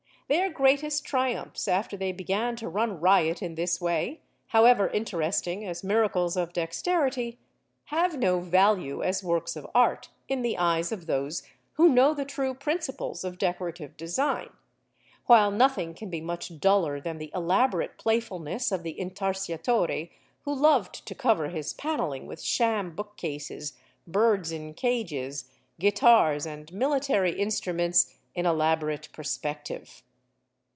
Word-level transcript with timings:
Their 0.27 0.49
greatest 0.49 1.03
triumphs 1.03 1.67
after 1.67 1.97
they 1.97 2.13
began 2.13 2.55
to 2.55 2.69
run 2.69 3.01
riot 3.01 3.41
in 3.41 3.55
this 3.55 3.81
way, 3.81 4.21
however 4.47 4.87
interesting 4.87 5.65
as 5.65 5.83
miracles 5.83 6.37
of 6.37 6.53
dexterity, 6.53 7.37
have 7.87 8.17
no 8.17 8.39
value 8.39 9.03
as 9.03 9.25
works 9.25 9.57
of 9.57 9.67
art 9.75 10.07
in 10.29 10.41
the 10.41 10.57
eyes 10.57 10.93
of 10.93 11.05
those 11.05 11.43
who 11.73 11.89
know 11.89 12.13
the 12.13 12.23
true 12.23 12.53
principles 12.53 13.25
of 13.25 13.37
decorative 13.37 13.97
design; 13.97 14.51
while 15.25 15.51
nothing 15.51 15.93
can 15.93 16.09
be 16.09 16.21
much 16.21 16.61
duller 16.61 17.01
than 17.01 17.17
the 17.17 17.29
elaborate 17.35 17.97
playfulness 17.97 18.71
of 18.71 18.83
the 18.83 18.95
Intarsiatore 18.97 20.07
who 20.43 20.55
loved 20.55 21.05
to 21.07 21.13
cover 21.13 21.49
his 21.49 21.73
panelling 21.73 22.25
with 22.25 22.41
sham 22.41 22.95
book 22.95 23.17
cases, 23.17 23.73
birds 24.07 24.53
in 24.53 24.75
cages, 24.75 25.49
guitars, 25.77 26.45
and 26.45 26.71
military 26.71 27.33
instruments 27.37 28.15
in 28.33 28.45
elaborate 28.45 29.09
perspective. 29.11 30.03